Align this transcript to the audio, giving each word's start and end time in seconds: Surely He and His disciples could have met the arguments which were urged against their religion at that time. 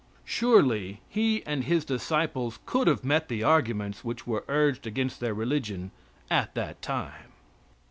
Surely 0.25 0.99
He 1.09 1.43
and 1.45 1.65
His 1.65 1.85
disciples 1.85 2.57
could 2.65 2.87
have 2.87 3.03
met 3.03 3.27
the 3.29 3.43
arguments 3.43 4.03
which 4.03 4.25
were 4.25 4.43
urged 4.47 4.87
against 4.87 5.19
their 5.19 5.35
religion 5.35 5.91
at 6.27 6.55
that 6.55 6.81
time. 6.81 7.31